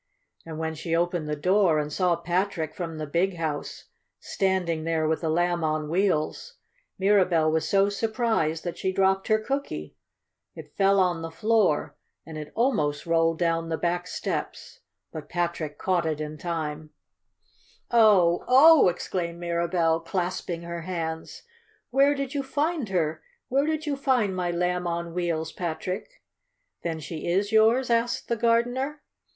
[0.47, 3.85] And when she opened the door, and saw Patrick from the "Big House"
[4.19, 6.55] standing there with the Lamb on Wheels,
[6.99, 9.95] Mirabell was so surprised that she dropped her cookie.
[10.55, 11.95] It fell on the floor,
[12.25, 14.79] and it almost rolled down the back steps,
[15.13, 16.89] but Patrick caught it in time.
[17.91, 18.85] [Illustration: "I Hardly Remember," Said Lamb on Wheels.] "Oh!
[18.85, 21.43] Oh!" exclaimed Mirabell, clasping her hands.
[21.91, 23.21] "Where did you find her?
[23.49, 26.23] Where did you find my Lamb on Wheels, Patrick?"
[26.81, 29.03] "Then she is yours?" asked the gardener.